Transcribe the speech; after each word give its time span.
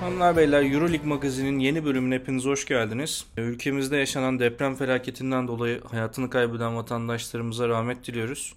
Hanımlar 0.00 0.36
beyler 0.36 0.62
Euroleague 0.72 1.08
magazinin 1.08 1.58
yeni 1.58 1.84
bölümüne 1.84 2.14
hepiniz 2.14 2.44
hoş 2.44 2.64
geldiniz. 2.64 3.26
Ülkemizde 3.36 3.96
yaşanan 3.96 4.38
deprem 4.38 4.74
felaketinden 4.74 5.48
dolayı 5.48 5.80
hayatını 5.90 6.30
kaybeden 6.30 6.76
vatandaşlarımıza 6.76 7.68
rahmet 7.68 8.06
diliyoruz. 8.06 8.54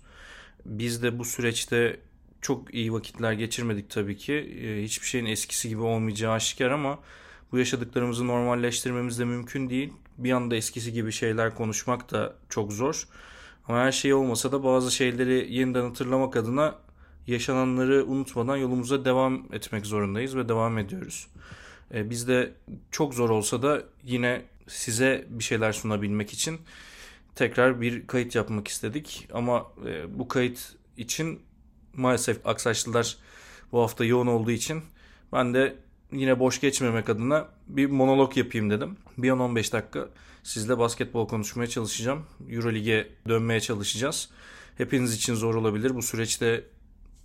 Biz 0.65 1.03
de 1.03 1.19
bu 1.19 1.25
süreçte 1.25 1.99
çok 2.41 2.73
iyi 2.73 2.93
vakitler 2.93 3.31
geçirmedik 3.31 3.89
tabii 3.89 4.17
ki. 4.17 4.33
Ee, 4.33 4.83
hiçbir 4.83 5.07
şeyin 5.07 5.25
eskisi 5.25 5.69
gibi 5.69 5.81
olmayacağı 5.81 6.33
aşikar 6.33 6.71
ama 6.71 6.99
bu 7.51 7.57
yaşadıklarımızı 7.57 8.27
normalleştirmemiz 8.27 9.19
de 9.19 9.25
mümkün 9.25 9.69
değil. 9.69 9.93
Bir 10.17 10.31
anda 10.31 10.55
eskisi 10.55 10.93
gibi 10.93 11.11
şeyler 11.11 11.55
konuşmak 11.55 12.11
da 12.11 12.33
çok 12.49 12.73
zor. 12.73 13.07
Ama 13.67 13.79
her 13.79 13.91
şey 13.91 14.13
olmasa 14.13 14.51
da 14.51 14.63
bazı 14.63 14.91
şeyleri 14.91 15.53
yeniden 15.53 15.83
hatırlamak 15.83 16.35
adına 16.35 16.75
yaşananları 17.27 18.05
unutmadan 18.05 18.57
yolumuza 18.57 19.05
devam 19.05 19.53
etmek 19.53 19.85
zorundayız 19.85 20.35
ve 20.35 20.49
devam 20.49 20.77
ediyoruz. 20.77 21.27
Ee, 21.93 22.09
biz 22.09 22.27
de 22.27 22.53
çok 22.91 23.13
zor 23.13 23.29
olsa 23.29 23.61
da 23.61 23.83
yine 24.03 24.41
size 24.67 25.25
bir 25.29 25.43
şeyler 25.43 25.71
sunabilmek 25.71 26.33
için 26.33 26.59
tekrar 27.35 27.81
bir 27.81 28.07
kayıt 28.07 28.35
yapmak 28.35 28.67
istedik. 28.67 29.27
Ama 29.33 29.67
e, 29.85 30.19
bu 30.19 30.27
kayıt 30.27 30.75
için 30.97 31.39
maalesef 31.93 32.47
Aksaçlılar 32.47 33.17
bu 33.71 33.81
hafta 33.81 34.05
yoğun 34.05 34.27
olduğu 34.27 34.51
için 34.51 34.81
ben 35.33 35.53
de 35.53 35.75
yine 36.11 36.39
boş 36.39 36.61
geçmemek 36.61 37.09
adına 37.09 37.47
bir 37.67 37.85
monolog 37.85 38.37
yapayım 38.37 38.69
dedim. 38.69 38.97
Bir 39.17 39.29
10-15 39.29 39.71
dakika 39.71 40.09
sizle 40.43 40.79
basketbol 40.79 41.27
konuşmaya 41.27 41.67
çalışacağım. 41.67 42.25
Eurolig'e 42.49 43.07
dönmeye 43.27 43.59
çalışacağız. 43.59 44.29
Hepiniz 44.77 45.13
için 45.13 45.35
zor 45.35 45.55
olabilir. 45.55 45.95
Bu 45.95 46.01
süreçte 46.01 46.63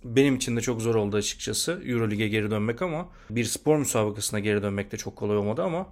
benim 0.03 0.35
için 0.35 0.55
de 0.57 0.61
çok 0.61 0.81
zor 0.81 0.95
oldu 0.95 1.17
açıkçası 1.17 1.81
Eurolig'e 1.85 2.27
geri 2.27 2.51
dönmek 2.51 2.81
ama 2.81 3.09
bir 3.29 3.45
spor 3.45 3.77
müsabakasına 3.77 4.39
geri 4.39 4.63
dönmek 4.63 4.91
de 4.91 4.97
çok 4.97 5.15
kolay 5.15 5.37
olmadı 5.37 5.63
ama 5.63 5.87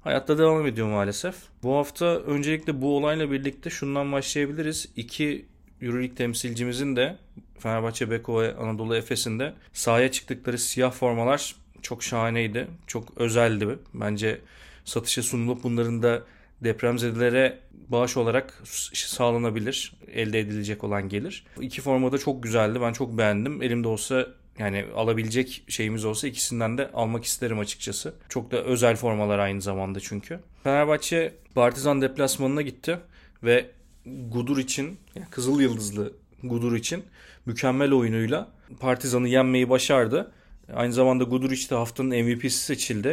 hayatta 0.00 0.38
devam 0.38 0.66
ediyor 0.66 0.88
maalesef. 0.88 1.34
Bu 1.62 1.76
hafta 1.76 2.06
öncelikle 2.06 2.82
bu 2.82 2.96
olayla 2.96 3.30
birlikte 3.30 3.70
şundan 3.70 4.12
başlayabiliriz. 4.12 4.88
İki 4.96 5.46
Euroleague 5.82 6.14
temsilcimizin 6.14 6.96
de 6.96 7.16
Fenerbahçe 7.58 8.10
Beko 8.10 8.42
ve 8.42 8.56
Anadolu 8.56 8.96
Efes'in 8.96 9.38
de 9.38 9.54
sahaya 9.72 10.12
çıktıkları 10.12 10.58
siyah 10.58 10.92
formalar 10.92 11.54
çok 11.82 12.02
şahaneydi. 12.02 12.68
Çok 12.86 13.18
özeldi. 13.18 13.78
Bence 13.94 14.40
satışa 14.84 15.22
sunulup 15.22 15.62
bunların 15.62 16.02
da 16.02 16.22
depremzedelere 16.64 17.58
bağış 17.72 18.16
olarak 18.16 18.62
sağlanabilir. 18.94 19.92
Elde 20.12 20.40
edilecek 20.40 20.84
olan 20.84 21.08
gelir. 21.08 21.46
İki 21.60 21.80
forma 21.80 22.12
da 22.12 22.18
çok 22.18 22.42
güzeldi. 22.42 22.80
Ben 22.80 22.92
çok 22.92 23.18
beğendim. 23.18 23.62
Elimde 23.62 23.88
olsa 23.88 24.26
yani 24.58 24.84
alabilecek 24.94 25.64
şeyimiz 25.68 26.04
olsa 26.04 26.28
ikisinden 26.28 26.78
de 26.78 26.90
almak 26.92 27.24
isterim 27.24 27.58
açıkçası. 27.58 28.14
Çok 28.28 28.50
da 28.50 28.64
özel 28.64 28.96
formalar 28.96 29.38
aynı 29.38 29.62
zamanda 29.62 30.00
çünkü. 30.00 30.40
Fenerbahçe 30.64 31.34
Partizan 31.54 32.02
deplasmanına 32.02 32.62
gitti 32.62 32.98
ve 33.44 33.70
Gudur 34.28 34.58
için, 34.58 34.98
yani 35.14 35.26
Kızıl 35.30 35.60
Yıldızlı 35.60 36.12
Gudur 36.42 36.76
için 36.76 37.04
mükemmel 37.46 37.92
oyunuyla 37.92 38.48
Partizan'ı 38.80 39.28
yenmeyi 39.28 39.70
başardı. 39.70 40.32
Aynı 40.74 40.92
zamanda 40.92 41.24
Guduric 41.24 41.70
de 41.70 41.74
haftanın 41.74 42.24
MVP'si 42.24 42.58
seçildi. 42.58 43.08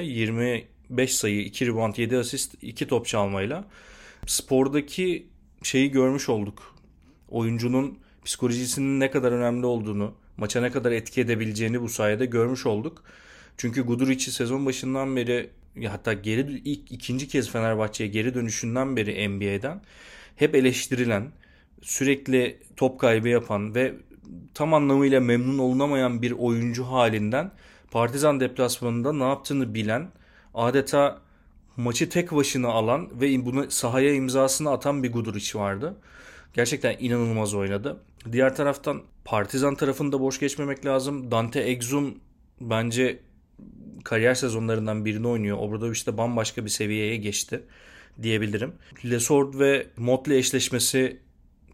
25 0.89 1.16
sayı, 1.16 1.41
2 1.41 1.67
rebound, 1.67 1.95
7 1.97 2.17
asist, 2.17 2.55
2 2.61 2.88
top 2.88 3.05
çalmayla. 3.05 3.66
Spordaki 4.28 5.28
şeyi 5.64 5.91
görmüş 5.91 6.30
olduk. 6.30 6.75
Oyuncunun 7.30 8.00
psikolojisinin 8.25 9.00
ne 9.00 9.11
kadar 9.11 9.31
önemli 9.31 9.66
olduğunu, 9.66 10.13
maça 10.38 10.61
ne 10.61 10.72
kadar 10.72 10.91
etki 10.91 11.22
edebileceğini 11.22 11.81
bu 11.81 11.89
sayede 11.89 12.25
görmüş 12.25 12.66
olduk. 12.66 13.03
Çünkü 13.58 13.81
Guduric'i 13.81 14.31
sezon 14.31 14.66
başından 14.66 15.16
beri 15.16 15.50
hatta 15.88 16.13
geri 16.13 16.61
ilk 16.66 16.91
ikinci 16.91 17.28
kez 17.28 17.50
Fenerbahçe'ye 17.50 18.09
geri 18.09 18.33
dönüşünden 18.33 18.95
beri 18.97 19.30
NBA'den 19.30 19.81
hep 20.36 20.56
eleştirilen, 20.56 21.31
sürekli 21.81 22.59
top 22.75 23.00
kaybı 23.00 23.28
yapan 23.28 23.75
ve 23.75 23.94
tam 24.53 24.73
anlamıyla 24.73 25.19
memnun 25.19 25.57
olunamayan 25.57 26.22
bir 26.22 26.31
oyuncu 26.31 26.84
halinden 26.84 27.52
Partizan 27.91 28.40
deplasmanında 28.40 29.13
ne 29.13 29.23
yaptığını 29.23 29.73
bilen, 29.73 30.12
adeta 30.55 31.21
maçı 31.77 32.09
tek 32.09 32.31
başına 32.31 32.67
alan 32.67 33.21
ve 33.21 33.45
bunu 33.45 33.71
sahaya 33.71 34.13
imzasını 34.13 34.71
atan 34.71 35.03
bir 35.03 35.11
Guduric 35.11 35.59
vardı. 35.59 35.97
Gerçekten 36.53 36.95
inanılmaz 36.99 37.53
oynadı. 37.53 37.97
Diğer 38.31 38.55
taraftan 38.55 39.01
Partizan 39.25 39.75
tarafında 39.75 40.19
boş 40.19 40.39
geçmemek 40.39 40.85
lazım. 40.85 41.31
Dante 41.31 41.59
Exum 41.59 42.19
bence 42.61 43.19
kariyer 44.03 44.35
sezonlarından 44.35 45.05
birini 45.05 45.27
oynuyor. 45.27 45.57
Obradoviç 45.57 46.07
bambaşka 46.07 46.66
bir 46.66 46.69
seviyeye 46.69 47.17
geçti 47.17 47.63
diyebilirim. 48.22 48.73
Lesord 49.05 49.59
ve 49.59 49.87
Motley 49.97 50.37
eşleşmesi 50.37 51.19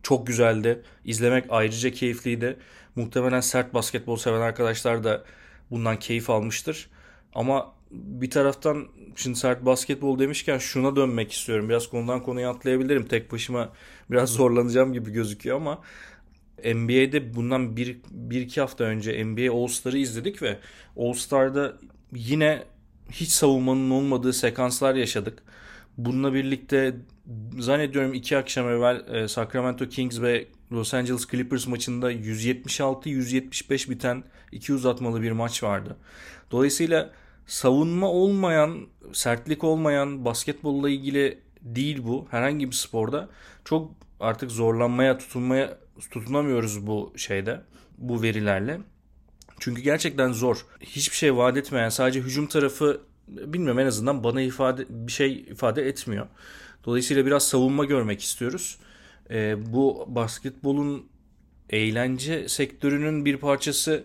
çok 0.03 0.27
güzeldi. 0.27 0.81
İzlemek 1.05 1.45
ayrıca 1.49 1.91
keyifliydi. 1.91 2.57
Muhtemelen 2.95 3.41
sert 3.41 3.73
basketbol 3.73 4.15
seven 4.15 4.41
arkadaşlar 4.41 5.03
da 5.03 5.23
bundan 5.71 5.99
keyif 5.99 6.29
almıştır. 6.29 6.89
Ama 7.33 7.73
bir 7.91 8.29
taraftan 8.29 8.87
şimdi 9.15 9.39
sert 9.39 9.65
basketbol 9.65 10.19
demişken 10.19 10.57
şuna 10.57 10.95
dönmek 10.95 11.31
istiyorum. 11.31 11.69
Biraz 11.69 11.87
konudan 11.87 12.23
konuya 12.23 12.49
atlayabilirim. 12.49 13.05
Tek 13.05 13.31
başıma 13.31 13.69
biraz 14.11 14.29
zorlanacağım 14.33 14.93
gibi 14.93 15.11
gözüküyor 15.11 15.55
ama 15.55 15.81
NBA'de 16.65 17.35
bundan 17.35 17.77
bir, 17.77 17.97
bir 18.11 18.41
iki 18.41 18.61
hafta 18.61 18.83
önce 18.83 19.25
NBA 19.25 19.53
All 19.53 19.67
Star'ı 19.67 19.97
izledik 19.97 20.41
ve 20.41 20.57
All 20.97 21.13
Star'da 21.13 21.77
yine 22.13 22.63
hiç 23.11 23.29
savunmanın 23.29 23.89
olmadığı 23.89 24.33
sekanslar 24.33 24.95
yaşadık. 24.95 25.43
Bununla 25.97 26.33
birlikte 26.33 26.95
zannediyorum 27.59 28.13
iki 28.13 28.37
akşam 28.37 28.69
evvel 28.69 29.05
e, 29.13 29.27
Sacramento 29.27 29.89
Kings 29.89 30.21
ve 30.21 30.47
Los 30.71 30.93
Angeles 30.93 31.27
Clippers 31.27 31.67
maçında 31.67 32.11
176-175 32.11 33.89
biten 33.89 34.23
iki 34.51 34.73
uzatmalı 34.73 35.21
bir 35.21 35.31
maç 35.31 35.63
vardı. 35.63 35.97
Dolayısıyla 36.51 37.11
savunma 37.51 38.07
olmayan, 38.09 38.87
sertlik 39.13 39.63
olmayan 39.63 40.25
basketbolla 40.25 40.89
ilgili 40.89 41.39
değil 41.61 42.03
bu. 42.03 42.27
Herhangi 42.31 42.67
bir 42.67 42.75
sporda 42.75 43.29
çok 43.65 43.91
artık 44.19 44.51
zorlanmaya, 44.51 45.17
tutunmaya 45.17 45.77
tutunamıyoruz 46.11 46.87
bu 46.87 47.13
şeyde, 47.15 47.61
bu 47.97 48.21
verilerle. 48.21 48.81
Çünkü 49.59 49.81
gerçekten 49.81 50.31
zor. 50.31 50.65
Hiçbir 50.79 51.15
şey 51.15 51.35
vaat 51.37 51.57
etmeyen, 51.57 51.89
sadece 51.89 52.19
hücum 52.19 52.47
tarafı 52.47 53.01
bilmiyorum 53.27 53.79
en 53.79 53.85
azından 53.85 54.23
bana 54.23 54.41
ifade 54.41 54.85
bir 54.89 55.11
şey 55.11 55.33
ifade 55.33 55.87
etmiyor. 55.87 56.27
Dolayısıyla 56.85 57.25
biraz 57.25 57.47
savunma 57.47 57.85
görmek 57.85 58.21
istiyoruz. 58.21 58.77
E, 59.29 59.73
bu 59.73 60.05
basketbolun 60.07 61.05
eğlence 61.69 62.49
sektörünün 62.49 63.25
bir 63.25 63.37
parçası 63.37 64.03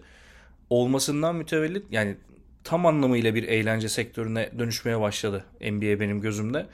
olmasından 0.71 1.37
mütevellit 1.37 1.85
yani 1.91 2.17
tam 2.67 2.87
anlamıyla 2.87 3.35
bir 3.35 3.43
eğlence 3.43 3.89
sektörüne 3.89 4.51
dönüşmeye 4.59 5.01
başladı 5.01 5.45
NBA 5.61 6.01
benim 6.01 6.21
gözümde. 6.21 6.67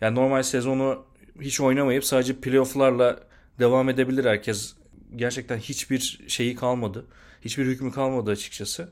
Yani 0.00 0.14
normal 0.14 0.42
sezonu 0.42 1.04
hiç 1.40 1.60
oynamayıp 1.60 2.04
sadece 2.04 2.36
playofflarla 2.36 3.20
devam 3.58 3.88
edebilir 3.88 4.24
herkes. 4.24 4.74
Gerçekten 5.16 5.58
hiçbir 5.58 6.20
şeyi 6.28 6.54
kalmadı. 6.54 7.06
Hiçbir 7.44 7.66
hükmü 7.66 7.92
kalmadı 7.92 8.30
açıkçası. 8.30 8.88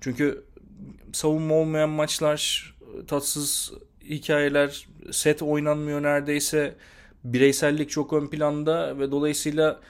Çünkü 0.00 0.44
savunma 1.12 1.54
olmayan 1.54 1.90
maçlar, 1.90 2.74
tatsız 3.08 3.72
hikayeler, 4.04 4.86
set 5.10 5.42
oynanmıyor 5.42 6.02
neredeyse. 6.02 6.74
Bireysellik 7.24 7.90
çok 7.90 8.12
ön 8.12 8.26
planda 8.26 8.98
ve 8.98 9.10
dolayısıyla 9.10 9.80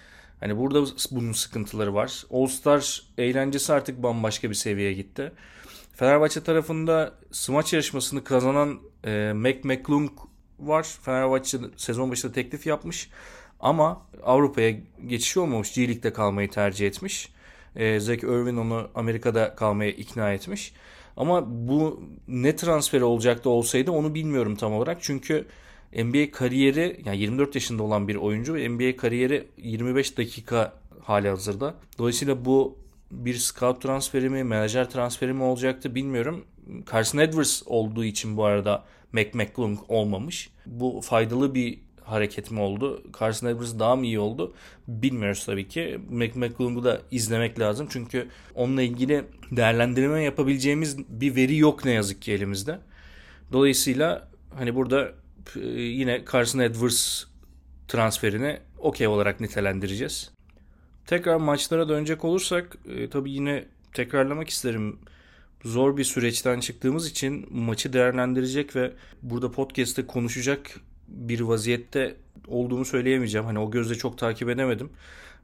hani 0.41 0.59
burada 0.59 0.85
bunun 1.11 1.33
sıkıntıları 1.33 1.95
var. 1.95 2.25
All 2.31 2.47
Star 2.47 3.03
eğlencesi 3.19 3.73
artık 3.73 4.03
bambaşka 4.03 4.51
bir 4.51 4.55
seviyeye 4.55 4.93
gitti. 4.93 5.33
Fenerbahçe 5.93 6.43
tarafında 6.43 7.15
smaç 7.31 7.73
yarışmasını 7.73 8.25
kazanan 8.25 8.81
e, 9.05 9.33
Mac 9.35 9.61
McClung 9.65 10.11
var. 10.59 10.83
Fenerbahçe 11.03 11.59
sezon 11.77 12.11
başında 12.11 12.33
teklif 12.33 12.67
yapmış. 12.67 13.11
Ama 13.61 14.07
Avrupa'ya 14.23 14.75
geçiş 15.07 15.37
olmamış. 15.37 15.75
G 15.75 15.89
League'de 15.89 16.13
kalmayı 16.13 16.51
tercih 16.51 16.87
etmiş. 16.87 17.33
E, 17.77 18.01
Zach 18.01 18.19
Irvin 18.25 18.57
onu 18.57 18.89
Amerika'da 18.95 19.55
kalmaya 19.55 19.91
ikna 19.91 20.33
etmiş. 20.33 20.75
Ama 21.17 21.45
bu 21.69 22.03
ne 22.29 22.57
transferi 22.57 23.05
olacaktı 23.05 23.51
olsaydı 23.51 23.91
onu 23.91 24.15
bilmiyorum 24.15 24.57
tam 24.57 24.73
olarak. 24.73 24.99
Çünkü 25.01 25.47
NBA 25.93 26.31
kariyeri 26.31 27.01
yani 27.05 27.19
24 27.19 27.55
yaşında 27.55 27.83
olan 27.83 28.09
bir 28.09 28.17
oyuncu 28.17 28.55
ve 28.55 28.69
NBA 28.69 28.97
kariyeri 28.97 29.49
25 29.57 30.19
dakika 30.19 30.73
hali 31.03 31.29
hazırda. 31.29 31.75
Dolayısıyla 31.99 32.45
bu 32.45 32.82
bir 33.13 33.35
scout 33.35 33.83
transferi 33.83 34.29
mi, 34.29 34.45
menajer 34.45 34.91
transferi 34.91 35.33
mi 35.33 35.43
olacaktı 35.43 35.95
bilmiyorum. 35.95 36.45
Carson 36.93 37.19
Edwards 37.19 37.63
olduğu 37.67 38.05
için 38.05 38.37
bu 38.37 38.45
arada 38.45 38.85
Mac 39.13 39.31
McClung 39.35 39.79
olmamış. 39.89 40.51
Bu 40.67 41.01
faydalı 41.01 41.55
bir 41.55 41.79
hareket 42.05 42.51
mi 42.51 42.61
oldu? 42.61 43.03
Carson 43.21 43.49
Edwards 43.49 43.79
daha 43.79 43.97
mı 43.97 44.07
iyi 44.07 44.19
oldu? 44.19 44.55
Bilmiyoruz 44.89 45.47
tabii 45.47 45.69
ki. 45.69 46.01
McMcCollum'u 46.11 46.85
da 46.85 47.01
izlemek 47.11 47.61
lazım. 47.61 47.87
Çünkü 47.91 48.29
onunla 48.55 48.83
ilgili 48.83 49.25
değerlendirme 49.51 50.23
yapabileceğimiz 50.23 50.99
bir 51.09 51.37
veri 51.37 51.57
yok 51.57 51.85
ne 51.85 51.93
yazık 51.93 52.23
ki 52.23 52.33
elimizde. 52.33 52.79
Dolayısıyla 53.53 54.29
hani 54.55 54.75
burada 54.75 55.13
e, 55.57 55.61
yine 55.71 56.23
Carson 56.33 56.59
Edwards 56.59 57.25
transferini 57.89 58.61
okey 58.79 59.07
olarak 59.07 59.41
nitelendireceğiz. 59.41 60.31
Tekrar 61.07 61.37
maçlara 61.37 61.89
dönecek 61.89 62.25
olursak 62.25 62.77
e, 62.89 63.11
tabii 63.11 63.31
yine 63.31 63.65
tekrarlamak 63.93 64.49
isterim. 64.49 64.99
Zor 65.65 65.97
bir 65.97 66.05
süreçten 66.05 66.61
çıktığımız 66.61 67.11
için 67.11 67.47
maçı 67.51 67.93
değerlendirecek 67.93 68.77
ve 68.77 68.93
burada 69.23 69.51
podcast'te 69.51 70.07
konuşacak 70.07 70.71
bir 71.09 71.41
vaziyette 71.41 72.17
olduğumu 72.49 72.85
söyleyemeyeceğim. 72.85 73.47
Hani 73.47 73.59
o 73.59 73.71
gözle 73.71 73.95
çok 73.95 74.19
takip 74.19 74.49
edemedim. 74.49 74.91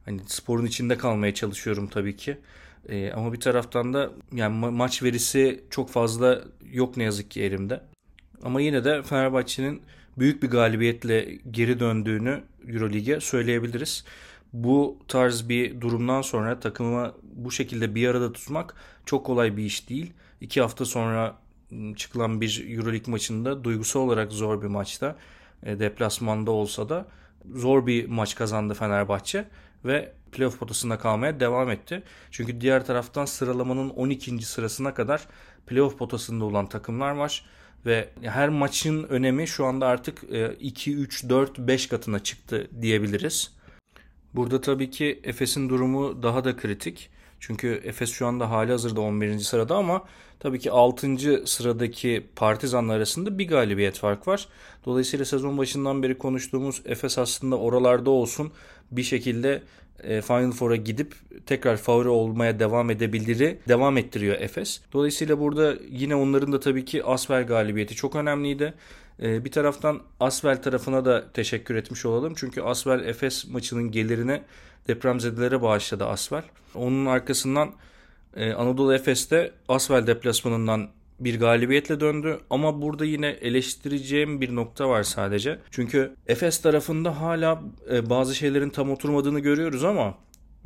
Hani 0.05 0.21
sporun 0.27 0.65
içinde 0.65 0.97
kalmaya 0.97 1.33
çalışıyorum 1.33 1.87
tabii 1.87 2.17
ki. 2.17 2.37
Ee, 2.89 3.11
ama 3.11 3.33
bir 3.33 3.39
taraftan 3.39 3.93
da 3.93 4.11
yani 4.33 4.65
ma- 4.65 4.71
maç 4.71 5.03
verisi 5.03 5.63
çok 5.69 5.89
fazla 5.89 6.41
yok 6.71 6.97
ne 6.97 7.03
yazık 7.03 7.31
ki 7.31 7.41
elimde. 7.43 7.81
Ama 8.43 8.61
yine 8.61 8.83
de 8.83 9.03
Fenerbahçe'nin 9.03 9.81
büyük 10.17 10.43
bir 10.43 10.47
galibiyetle 10.49 11.37
geri 11.51 11.79
döndüğünü 11.79 12.43
Euroleague'e 12.67 13.19
söyleyebiliriz. 13.19 14.05
Bu 14.53 14.99
tarz 15.07 15.49
bir 15.49 15.81
durumdan 15.81 16.21
sonra 16.21 16.59
takımı 16.59 17.13
bu 17.23 17.51
şekilde 17.51 17.95
bir 17.95 18.07
arada 18.07 18.33
tutmak 18.33 18.75
çok 19.05 19.25
kolay 19.25 19.57
bir 19.57 19.63
iş 19.63 19.89
değil. 19.89 20.13
İki 20.41 20.61
hafta 20.61 20.85
sonra 20.85 21.37
ıı, 21.71 21.95
çıkılan 21.95 22.41
bir 22.41 22.77
Euroleague 22.77 23.11
maçında 23.11 23.63
duygusal 23.63 23.99
olarak 23.99 24.31
zor 24.31 24.61
bir 24.61 24.67
maçta 24.67 25.15
e, 25.63 25.79
deplasmanda 25.79 26.51
olsa 26.51 26.89
da 26.89 27.05
zor 27.53 27.87
bir 27.87 28.07
maç 28.07 28.35
kazandı 28.35 28.73
Fenerbahçe 28.73 29.45
ve 29.85 30.13
playoff 30.31 30.59
potasında 30.59 30.97
kalmaya 30.97 31.39
devam 31.39 31.71
etti. 31.71 32.03
Çünkü 32.31 32.61
diğer 32.61 32.85
taraftan 32.85 33.25
sıralamanın 33.25 33.89
12. 33.89 34.45
sırasına 34.45 34.93
kadar 34.93 35.27
playoff 35.67 35.97
potasında 35.97 36.45
olan 36.45 36.69
takımlar 36.69 37.11
var 37.11 37.45
ve 37.85 38.09
her 38.21 38.49
maçın 38.49 39.03
önemi 39.03 39.47
şu 39.47 39.65
anda 39.65 39.87
artık 39.87 40.23
2, 40.59 40.95
3, 40.95 41.29
4, 41.29 41.59
5 41.59 41.87
katına 41.87 42.19
çıktı 42.19 42.67
diyebiliriz. 42.81 43.58
Burada 44.35 44.61
tabii 44.61 44.91
ki 44.91 45.19
Efes'in 45.23 45.69
durumu 45.69 46.23
daha 46.23 46.43
da 46.43 46.55
kritik. 46.55 47.09
Çünkü 47.39 47.81
Efes 47.83 48.11
şu 48.11 48.27
anda 48.27 48.49
hali 48.49 48.71
hazırda 48.71 49.01
11. 49.01 49.39
sırada 49.39 49.75
ama 49.75 50.03
tabii 50.39 50.59
ki 50.59 50.71
6. 50.71 51.47
sıradaki 51.47 52.27
Partizanlar 52.35 52.97
arasında 52.97 53.37
bir 53.37 53.47
galibiyet 53.47 53.97
fark 53.97 54.27
var. 54.27 54.47
Dolayısıyla 54.85 55.25
sezon 55.25 55.57
başından 55.57 56.03
beri 56.03 56.17
konuştuğumuz 56.17 56.81
Efes 56.85 57.17
aslında 57.17 57.57
oralarda 57.57 58.09
olsun 58.09 58.51
bir 58.91 59.03
şekilde 59.03 59.63
e, 60.03 60.21
Final 60.21 60.51
Four'a 60.51 60.75
gidip 60.75 61.15
tekrar 61.45 61.77
favori 61.77 62.09
olmaya 62.09 62.59
devam 62.59 62.89
edebilir, 62.89 63.57
devam 63.67 63.97
ettiriyor 63.97 64.35
Efes. 64.39 64.81
Dolayısıyla 64.93 65.39
burada 65.39 65.75
yine 65.89 66.15
onların 66.15 66.51
da 66.51 66.59
tabii 66.59 66.85
ki 66.85 67.03
Asvel 67.03 67.47
galibiyeti 67.47 67.95
çok 67.95 68.15
önemliydi. 68.15 68.73
E, 69.23 69.45
bir 69.45 69.51
taraftan 69.51 70.01
Asvel 70.19 70.61
tarafına 70.61 71.05
da 71.05 71.31
teşekkür 71.31 71.75
etmiş 71.75 72.05
olalım. 72.05 72.33
Çünkü 72.37 72.61
Asvel 72.61 73.05
Efes 73.05 73.47
maçının 73.47 73.91
gelirini 73.91 74.41
depremzedelere 74.87 75.61
bağışladı 75.61 76.05
Asvel. 76.05 76.43
Onun 76.75 77.05
arkasından 77.05 77.71
e, 78.35 78.53
Anadolu 78.53 78.93
Efes'te 78.93 79.51
Asvel 79.67 80.07
deplasmanından 80.07 80.89
bir 81.19 81.39
galibiyetle 81.39 81.99
döndü 81.99 82.39
ama 82.49 82.81
burada 82.81 83.05
yine 83.05 83.27
eleştireceğim 83.27 84.41
bir 84.41 84.55
nokta 84.55 84.89
var 84.89 85.03
sadece. 85.03 85.59
Çünkü 85.71 86.15
Efes 86.27 86.61
tarafında 86.61 87.21
hala 87.21 87.63
e, 87.91 88.09
bazı 88.09 88.35
şeylerin 88.35 88.69
tam 88.69 88.91
oturmadığını 88.91 89.39
görüyoruz 89.39 89.83
ama 89.83 90.17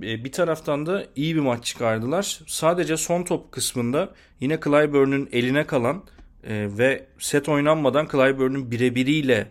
e, 0.02 0.24
bir 0.24 0.32
taraftan 0.32 0.86
da 0.86 1.06
iyi 1.16 1.36
bir 1.36 1.42
maç 1.42 1.66
çıkardılar. 1.66 2.42
Sadece 2.48 2.98
son 2.98 3.24
top 3.24 3.52
kısmında 3.52 4.14
yine 4.40 4.60
Clyburn'un 4.64 5.30
eline 5.32 5.68
kalan 5.68 6.04
e, 6.48 6.68
ve 6.78 7.06
set 7.20 7.50
oynanmadan 7.50 8.08
Clyburn'un 8.12 8.72
birebiriyle 8.72 9.48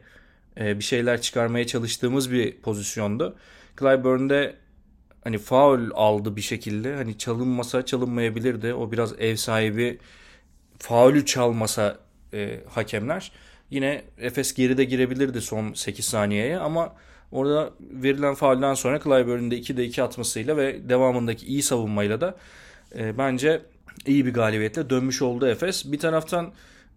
e, 0.61 0.79
bir 0.79 0.85
şeyler 0.85 1.21
çıkarmaya 1.21 1.67
çalıştığımız 1.67 2.33
bir 2.33 2.57
pozisyonda. 2.57 3.35
Clyburn'de 3.81 4.57
hani 5.25 5.39
faul 5.39 5.91
aldı 5.95 6.37
bir 6.37 6.41
şekilde. 6.41 6.95
Hani 6.95 7.19
çalınmasa 7.19 7.85
çalınmayabilirdi. 7.85 8.75
O 8.75 8.93
biraz 8.93 9.21
ev 9.21 9.37
sahibi 9.37 9.99
faulü 10.79 11.27
çalmasa 11.27 11.99
e, 12.33 12.61
hakemler 12.69 13.33
yine 13.71 14.03
Efes 14.19 14.55
geride 14.55 14.85
girebilirdi 14.85 15.41
son 15.41 15.73
8 15.73 16.05
saniyeye 16.05 16.59
ama 16.59 16.95
orada 17.33 17.71
verilen 17.81 18.35
faulden 18.35 18.75
sonra 18.75 19.01
Clyburn'un 19.01 19.51
da 19.51 19.55
2'de 19.55 19.85
2 19.85 20.03
atmasıyla 20.03 20.57
ve 20.57 20.89
devamındaki 20.89 21.47
iyi 21.47 21.63
savunmayla 21.63 22.21
da 22.21 22.37
e, 22.99 23.19
bence 23.19 23.63
iyi 24.07 24.27
bir 24.27 24.35
galibiyetle 24.35 24.91
dönmüş 24.91 25.23
oldu 25.23 25.47
Efes. 25.47 25.93
Bir 25.93 25.99
taraftan 25.99 26.53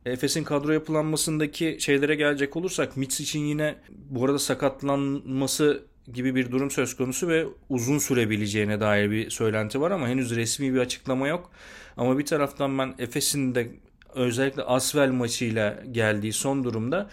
Efes'in 0.06 0.44
kadro 0.44 0.72
yapılanmasındaki 0.72 1.78
şeylere 1.80 2.16
gelecek 2.16 2.56
olursak 2.56 2.98
Mitch 2.98 3.22
için 3.22 3.40
yine 3.40 3.76
bu 3.90 4.26
arada 4.26 4.40
sakatlanması 4.40 5.84
gibi 6.14 6.36
bir 6.36 6.52
durum 6.52 6.72
söz 6.72 6.96
konusu 6.96 7.28
ve 7.28 7.46
uzun 7.70 7.98
sürebileceğine 7.98 8.80
dair 8.80 9.12
bir 9.12 9.30
söylenti 9.30 9.82
var 9.82 9.92
ama 9.92 10.08
henüz 10.08 10.36
resmi 10.36 10.74
bir 10.74 10.80
açıklama 10.80 11.28
yok. 11.28 11.52
Ama 11.98 12.18
bir 12.18 12.26
taraftan 12.26 12.78
ben 12.78 12.96
Efes'in 13.00 13.56
de 13.56 13.68
özellikle 14.14 14.64
Asvel 14.64 15.12
maçıyla 15.12 15.84
geldiği 15.92 16.34
son 16.34 16.64
durumda 16.64 17.10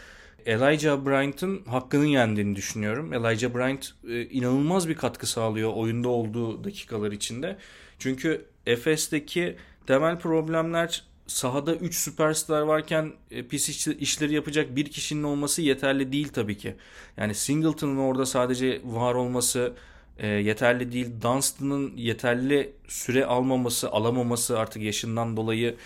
Elijah 0.47 1.05
Bryant'ın 1.05 1.65
hakkının 1.65 2.07
yendiğini 2.07 2.57
düşünüyorum. 2.57 3.13
Elijah 3.13 3.55
Bryant 3.55 3.95
e, 4.09 4.23
inanılmaz 4.23 4.89
bir 4.89 4.95
katkı 4.95 5.27
sağlıyor 5.27 5.73
oyunda 5.75 6.09
olduğu 6.09 6.65
dakikalar 6.65 7.13
içinde. 7.13 7.57
Çünkü 7.99 8.45
Efes'teki 8.67 9.57
temel 9.87 10.19
problemler 10.19 11.05
sahada 11.33 11.75
3 11.75 11.95
süperstar 11.95 12.63
varken 12.63 13.13
e, 13.31 13.49
pis 13.49 13.87
işleri 13.87 14.35
yapacak 14.35 14.77
bir 14.77 14.85
kişinin 14.85 15.23
olması 15.23 15.63
yeterli 15.63 16.13
değil 16.13 16.29
tabii 16.29 16.59
ki. 16.59 16.77
Yani 17.17 17.35
Singleton'ın 17.35 17.97
orada 17.97 18.27
sadece 18.27 18.81
var 18.85 19.15
olması 19.15 19.73
e, 20.19 20.27
yeterli 20.29 20.93
değil. 20.93 21.11
Dunstan'ın 21.23 21.97
yeterli 21.97 22.73
süre 22.89 23.27
almaması, 23.27 23.91
alamaması 23.91 24.59
artık 24.59 24.83
yaşından 24.83 25.37
dolayı 25.37 25.77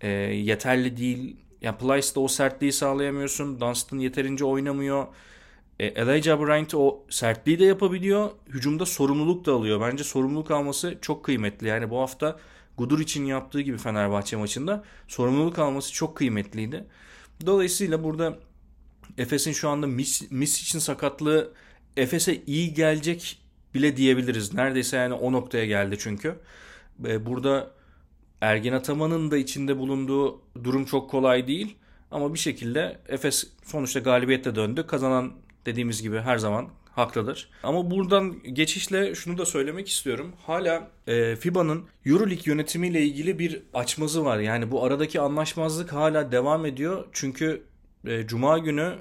e, 0.00 0.08
yeterli 0.08 0.96
değil. 0.96 1.36
Yani 1.62 1.78
Plyce'da 1.78 2.20
o 2.20 2.28
sertliği 2.28 2.72
sağlayamıyorsun. 2.72 3.60
Dunstan 3.60 3.98
yeterince 3.98 4.44
oynamıyor. 4.44 5.06
E, 5.80 5.86
Elijah 5.86 6.40
Bryant 6.40 6.74
o 6.74 7.02
sertliği 7.10 7.58
de 7.58 7.64
yapabiliyor. 7.64 8.30
Hücumda 8.48 8.86
sorumluluk 8.86 9.46
da 9.46 9.52
alıyor. 9.52 9.80
Bence 9.80 10.04
sorumluluk 10.04 10.50
alması 10.50 10.98
çok 11.00 11.24
kıymetli. 11.24 11.68
Yani 11.68 11.90
bu 11.90 11.98
hafta 12.00 12.38
Gudur 12.80 13.00
için 13.00 13.24
yaptığı 13.24 13.60
gibi 13.60 13.78
Fenerbahçe 13.78 14.36
maçında 14.36 14.84
sorumluluk 15.08 15.58
alması 15.58 15.92
çok 15.92 16.16
kıymetliydi. 16.16 16.84
Dolayısıyla 17.46 18.04
burada 18.04 18.38
Efes'in 19.18 19.52
şu 19.52 19.68
anda 19.68 19.86
Mis, 19.86 20.30
Mis 20.30 20.62
için 20.62 20.78
sakatlığı 20.78 21.52
Efes'e 21.96 22.42
iyi 22.46 22.74
gelecek 22.74 23.42
bile 23.74 23.96
diyebiliriz. 23.96 24.54
Neredeyse 24.54 24.96
yani 24.96 25.14
o 25.14 25.32
noktaya 25.32 25.66
geldi 25.66 25.96
çünkü. 25.98 26.36
Burada 26.98 27.70
Ergin 28.40 28.72
Ataman'ın 28.72 29.30
da 29.30 29.36
içinde 29.36 29.78
bulunduğu 29.78 30.40
durum 30.64 30.84
çok 30.84 31.10
kolay 31.10 31.46
değil. 31.46 31.76
Ama 32.10 32.34
bir 32.34 32.38
şekilde 32.38 32.98
Efes 33.08 33.46
sonuçta 33.64 34.00
galibiyetle 34.00 34.54
döndü. 34.54 34.86
Kazanan 34.86 35.32
dediğimiz 35.66 36.02
gibi 36.02 36.18
her 36.18 36.38
zaman 36.38 36.68
haklıdır. 37.00 37.48
Ama 37.62 37.90
buradan 37.90 38.42
geçişle 38.52 39.14
şunu 39.14 39.38
da 39.38 39.46
söylemek 39.46 39.88
istiyorum. 39.88 40.32
Hala 40.46 40.88
e, 41.06 41.36
FIBA'nın 41.36 41.84
EuroLeague 42.06 42.42
yönetimiyle 42.44 43.02
ilgili 43.02 43.38
bir 43.38 43.62
açmazı 43.74 44.24
var. 44.24 44.38
Yani 44.38 44.70
bu 44.70 44.84
aradaki 44.84 45.20
anlaşmazlık 45.20 45.92
hala 45.92 46.32
devam 46.32 46.66
ediyor. 46.66 47.04
Çünkü 47.12 47.62
e, 48.06 48.26
Cuma 48.26 48.58
günü 48.58 48.94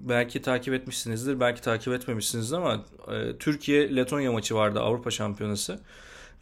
belki 0.00 0.42
takip 0.42 0.74
etmişsinizdir, 0.74 1.40
belki 1.40 1.62
takip 1.62 1.92
etmemişsinizdir 1.92 2.56
ama 2.56 2.84
e, 3.12 3.38
Türkiye-Letonya 3.38 4.32
maçı 4.32 4.54
vardı 4.54 4.80
Avrupa 4.80 5.10
Şampiyonası. 5.10 5.80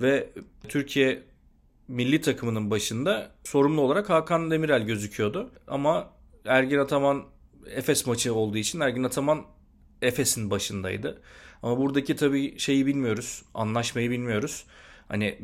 Ve 0.01 0.29
Türkiye 0.69 1.23
milli 1.89 2.21
takımının 2.21 2.71
başında 2.71 3.31
sorumlu 3.45 3.81
olarak 3.81 4.11
Hakan 4.11 4.51
Demirel 4.51 4.83
gözüküyordu. 4.83 5.51
Ama 5.69 6.11
Ergin 6.45 6.79
Ataman 6.79 7.25
Efes 7.67 8.07
maçı 8.07 8.35
olduğu 8.35 8.59
için 8.59 8.81
Ergin 8.81 9.05
Ataman 9.05 9.43
Efes'in 10.03 10.51
başındaydı. 10.51 11.23
Ama 11.63 11.79
buradaki 11.79 12.17
tabii 12.17 12.59
şeyi 12.59 12.87
bilmiyoruz. 12.87 13.43
Anlaşmayı 13.55 14.11
bilmiyoruz. 14.11 14.65
Hani 15.09 15.39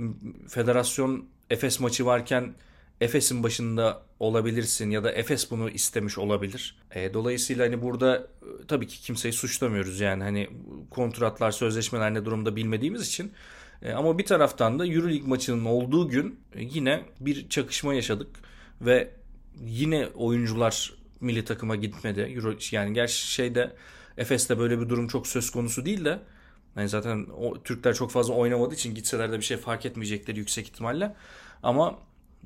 federasyon 0.48 1.24
Efes 1.50 1.80
maçı 1.80 2.06
varken 2.06 2.54
Efes'in 3.00 3.42
başında 3.42 4.02
olabilirsin 4.20 4.90
ya 4.90 5.04
da 5.04 5.12
Efes 5.12 5.50
bunu 5.50 5.70
istemiş 5.70 6.18
olabilir. 6.18 6.76
E, 6.94 7.14
dolayısıyla 7.14 7.66
hani 7.66 7.82
burada 7.82 8.16
e, 8.16 8.66
tabii 8.68 8.86
ki 8.86 9.00
kimseyi 9.00 9.32
suçlamıyoruz 9.32 10.00
yani 10.00 10.22
hani 10.22 10.48
kontratlar, 10.90 11.50
sözleşmeler 11.50 12.14
ne 12.14 12.24
durumda 12.24 12.56
bilmediğimiz 12.56 13.08
için. 13.08 13.32
E, 13.82 13.92
ama 13.92 14.18
bir 14.18 14.26
taraftan 14.26 14.78
da 14.78 14.86
Euroleague 14.86 15.28
maçının 15.28 15.64
olduğu 15.64 16.08
gün 16.08 16.40
yine 16.56 17.04
bir 17.20 17.48
çakışma 17.48 17.94
yaşadık 17.94 18.28
ve 18.80 19.10
yine 19.64 20.06
oyuncular 20.06 20.94
milli 21.20 21.44
takıma 21.44 21.76
gitmedi. 21.76 22.20
Euro, 22.20 22.54
yani 22.70 22.92
gerçi 22.94 23.32
şeyde 23.32 23.72
Efes'te 24.18 24.58
böyle 24.58 24.80
bir 24.80 24.88
durum 24.88 25.08
çok 25.08 25.26
söz 25.26 25.50
konusu 25.50 25.84
değil 25.84 26.04
de 26.04 26.18
hani 26.74 26.88
zaten 26.88 27.26
o 27.38 27.62
Türkler 27.62 27.94
çok 27.94 28.10
fazla 28.10 28.34
oynamadığı 28.34 28.74
için 28.74 28.94
gitseler 28.94 29.32
de 29.32 29.36
bir 29.36 29.44
şey 29.44 29.56
fark 29.56 29.86
etmeyecekleri 29.86 30.38
yüksek 30.38 30.66
ihtimalle. 30.66 31.14
Ama 31.62 31.98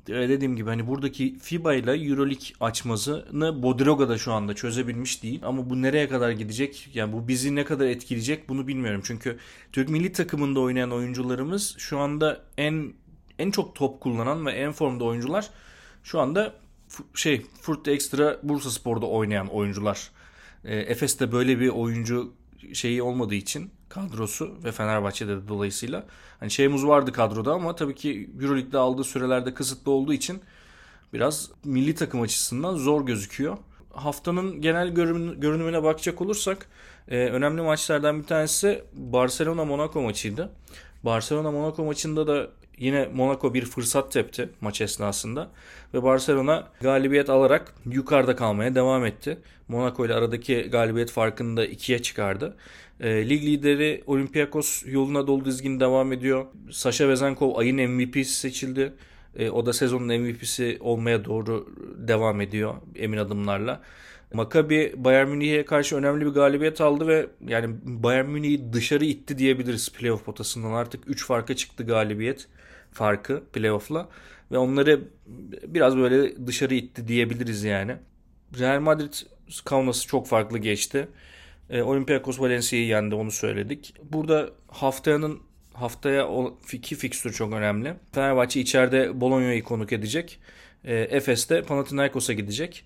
e, 0.09 0.13
dediğim 0.13 0.55
gibi 0.55 0.69
hani 0.69 0.87
buradaki 0.87 1.39
FIBA 1.39 1.73
ile 1.73 1.91
EuroLeague 1.91 2.47
açmasını 2.59 3.63
Bodiroga 3.63 4.09
da 4.09 4.17
şu 4.17 4.33
anda 4.33 4.53
çözebilmiş 4.53 5.23
değil. 5.23 5.41
Ama 5.43 5.69
bu 5.69 5.81
nereye 5.81 6.09
kadar 6.09 6.31
gidecek? 6.31 6.89
Yani 6.93 7.13
bu 7.13 7.27
bizi 7.27 7.55
ne 7.55 7.65
kadar 7.65 7.85
etkileyecek 7.85 8.49
bunu 8.49 8.67
bilmiyorum. 8.67 9.01
Çünkü 9.03 9.37
Türk 9.71 9.89
milli 9.89 10.11
takımında 10.11 10.59
oynayan 10.59 10.91
oyuncularımız 10.91 11.75
şu 11.77 11.99
anda 11.99 12.41
en 12.57 12.93
en 13.39 13.51
çok 13.51 13.75
top 13.75 14.01
kullanan 14.01 14.45
ve 14.45 14.51
en 14.51 14.71
formda 14.71 15.03
oyuncular 15.03 15.49
şu 16.03 16.19
anda 16.19 16.53
şey 17.15 17.45
Furt 17.61 17.87
Extra 17.87 18.39
Bursa 18.43 18.71
Spor'da 18.71 19.05
oynayan 19.05 19.47
oyuncular. 19.47 20.11
E, 20.65 20.75
Efes'te 20.75 21.31
böyle 21.31 21.59
bir 21.59 21.69
oyuncu 21.69 22.33
şeyi 22.73 23.03
olmadığı 23.03 23.35
için 23.35 23.71
kadrosu 23.89 24.57
ve 24.63 24.71
Fenerbahçe'de 24.71 25.37
de 25.37 25.47
dolayısıyla 25.47 26.05
hani 26.39 26.51
şeyimiz 26.51 26.85
vardı 26.85 27.11
kadroda 27.11 27.53
ama 27.53 27.75
tabii 27.75 27.95
ki 27.95 28.29
EuroLeague'de 28.41 28.77
aldığı 28.77 29.03
sürelerde 29.03 29.53
kısıtlı 29.53 29.91
olduğu 29.91 30.13
için 30.13 30.41
biraz 31.13 31.51
milli 31.63 31.95
takım 31.95 32.21
açısından 32.21 32.75
zor 32.75 33.05
gözüküyor. 33.05 33.57
Haftanın 33.93 34.61
genel 34.61 34.89
görünümüne 34.89 35.83
bakacak 35.83 36.21
olursak 36.21 36.67
e, 37.07 37.17
önemli 37.17 37.61
maçlardan 37.61 38.19
bir 38.19 38.27
tanesi 38.27 38.83
Barcelona 38.93 39.65
Monaco 39.65 40.01
maçıydı. 40.01 40.49
Barcelona 41.03 41.51
Monaco 41.51 41.83
maçında 41.83 42.27
da 42.27 42.49
Yine 42.77 43.09
Monaco 43.13 43.53
bir 43.53 43.65
fırsat 43.65 44.11
tepti 44.11 44.49
maç 44.61 44.81
esnasında 44.81 45.49
ve 45.93 46.03
Barcelona 46.03 46.67
galibiyet 46.81 47.29
alarak 47.29 47.73
yukarıda 47.85 48.35
kalmaya 48.35 48.75
devam 48.75 49.05
etti. 49.05 49.37
Monaco 49.67 50.05
ile 50.05 50.13
aradaki 50.13 50.61
galibiyet 50.61 51.11
farkını 51.11 51.57
da 51.57 51.65
ikiye 51.65 52.01
çıkardı. 52.01 52.57
E, 52.99 53.29
lig 53.29 53.43
lideri 53.43 54.03
Olympiakos 54.07 54.83
yoluna 54.85 55.27
dolu 55.27 55.45
dizgin 55.45 55.79
devam 55.79 56.13
ediyor. 56.13 56.45
Sasha 56.71 57.09
Vezenkov 57.09 57.55
ayın 57.55 57.89
MVP'si 57.89 58.33
seçildi. 58.33 58.93
E, 59.35 59.49
o 59.49 59.65
da 59.65 59.73
sezonun 59.73 60.19
MVP'si 60.21 60.77
olmaya 60.79 61.25
doğru 61.25 61.75
devam 61.97 62.41
ediyor 62.41 62.73
emin 62.95 63.17
adımlarla. 63.17 63.81
Maccabi 64.33 64.93
Bayern 64.97 65.27
Münih'e 65.27 65.65
karşı 65.65 65.95
önemli 65.95 66.25
bir 66.25 66.31
galibiyet 66.31 66.81
aldı 66.81 67.07
ve 67.07 67.27
yani 67.47 67.75
Bayern 67.83 68.25
Münih'i 68.25 68.73
dışarı 68.73 69.05
itti 69.05 69.37
diyebiliriz 69.37 69.91
playoff 69.93 70.25
potasından. 70.25 70.71
Artık 70.71 71.03
3 71.07 71.25
farka 71.25 71.55
çıktı 71.55 71.85
galibiyet 71.85 72.47
farkı 72.91 73.43
playoff'la 73.53 74.09
ve 74.51 74.57
onları 74.57 75.01
biraz 75.67 75.97
böyle 75.97 76.47
dışarı 76.47 76.73
itti 76.73 77.07
diyebiliriz 77.07 77.63
yani. 77.63 77.95
Real 78.59 78.79
Madrid 78.79 79.13
Kaunas'ı 79.65 80.07
çok 80.07 80.27
farklı 80.27 80.57
geçti. 80.57 81.07
E, 81.69 81.81
Olympiakos 81.81 82.39
Valencia'yı 82.39 82.85
yendi 82.85 83.15
onu 83.15 83.31
söyledik. 83.31 83.93
Burada 84.11 84.49
haftanın 84.67 85.39
haftaya 85.73 86.27
iki 86.73 86.95
fikstür 86.95 87.33
çok 87.33 87.53
önemli. 87.53 87.93
Fenerbahçe 88.11 88.59
içeride 88.59 89.21
Bologna'yı 89.21 89.63
konuk 89.63 89.93
edecek. 89.93 90.39
E, 90.83 90.95
Efes 90.95 91.49
de 91.49 91.61
Panathinaikos'a 91.61 92.33
gidecek. 92.33 92.85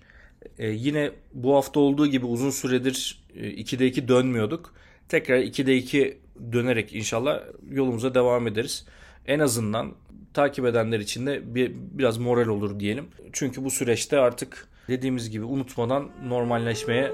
E, 0.58 0.68
yine 0.68 1.10
bu 1.34 1.54
hafta 1.56 1.80
olduğu 1.80 2.06
gibi 2.06 2.26
uzun 2.26 2.50
süredir 2.50 3.24
e, 3.34 3.40
2'de 3.40 3.86
2 3.86 4.08
dönmüyorduk. 4.08 4.74
Tekrar 5.08 5.38
2'de 5.38 5.76
2 5.76 6.18
dönerek 6.52 6.94
inşallah 6.94 7.40
yolumuza 7.70 8.14
devam 8.14 8.46
ederiz 8.46 8.86
en 9.26 9.38
azından 9.38 9.94
takip 10.34 10.64
edenler 10.64 11.00
için 11.00 11.26
de 11.26 11.54
bir, 11.54 11.72
biraz 11.74 12.18
moral 12.18 12.46
olur 12.46 12.80
diyelim. 12.80 13.08
Çünkü 13.32 13.64
bu 13.64 13.70
süreçte 13.70 14.18
artık 14.18 14.68
dediğimiz 14.88 15.30
gibi 15.30 15.44
unutmadan 15.44 16.10
normalleşmeye 16.24 17.12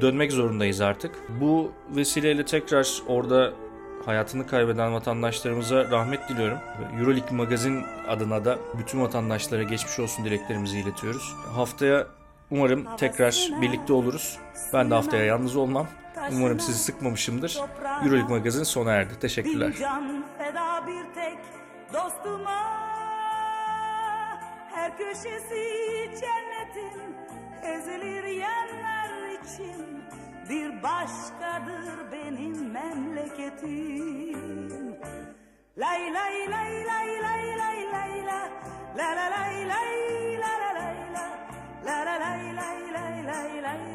dönmek 0.00 0.32
zorundayız 0.32 0.80
artık. 0.80 1.14
Bu 1.40 1.72
vesileyle 1.96 2.44
tekrar 2.44 2.88
orada 3.08 3.52
hayatını 4.08 4.46
kaybeden 4.46 4.94
vatandaşlarımıza 4.94 5.90
rahmet 5.90 6.28
diliyorum. 6.28 6.58
Euroleague 6.98 7.36
Magazin 7.36 7.84
adına 8.08 8.44
da 8.44 8.58
bütün 8.78 9.00
vatandaşlara 9.00 9.62
geçmiş 9.62 9.98
olsun 9.98 10.24
dileklerimizi 10.24 10.78
iletiyoruz. 10.78 11.34
Haftaya 11.54 12.06
umarım 12.50 12.96
tekrar 12.96 13.48
birlikte 13.62 13.92
oluruz. 13.92 14.38
Ben 14.72 14.90
de 14.90 14.94
haftaya 14.94 15.24
yalnız 15.24 15.56
olmam. 15.56 15.86
Umarım 16.32 16.60
sizi 16.60 16.78
sıkmamışımdır. 16.78 17.58
Euroleague 18.04 18.38
Magazin 18.38 18.62
sona 18.62 18.92
erdi. 18.92 19.18
Teşekkürler. 19.20 19.72
Bin 19.72 19.80
can 19.80 20.24
feda 20.38 20.86
bir 20.86 21.14
tek 21.14 21.38
dostuma 21.92 22.58
Her 24.74 24.98
köşesi 24.98 25.64
cennetin 26.20 27.14
ezilir 27.62 28.24
yerler 28.24 29.40
için 29.44 30.02
bir 30.48 30.82
başkadır 30.82 32.12
benim 32.12 32.70
memleketim. 32.72 34.38
Lay 35.78 36.14
lay 36.14 36.50
lay 36.50 36.86
lay 36.86 37.22
lay 37.22 37.58
lay 37.58 37.92
lay 37.92 38.26
la. 38.26 38.48
La 38.96 39.16
la 39.16 39.30
lay 39.30 39.68
lay 39.68 40.38
la 40.40 40.52
la 40.62 40.70
lay 40.78 40.98
la. 41.14 41.26
La 41.86 42.04
la 42.06 42.16
lay 42.18 42.42
lay 42.56 42.80
lay 42.92 43.16
lay 43.26 43.62
lay. 43.62 43.87